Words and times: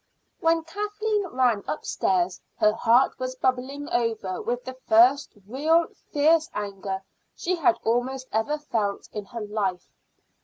When 0.39 0.63
Kathleen 0.63 1.27
ran 1.27 1.63
upstairs 1.67 2.41
her 2.57 2.73
heart 2.73 3.19
was 3.19 3.35
bubbling 3.35 3.87
over 3.89 4.41
with 4.41 4.65
the 4.65 4.73
first 4.87 5.31
real 5.47 5.89
fierce 6.11 6.49
anger 6.55 7.03
she 7.35 7.55
had 7.55 7.77
almost 7.83 8.25
ever 8.31 8.57
felt 8.57 9.07
in 9.13 9.25
her 9.25 9.41
life. 9.41 9.87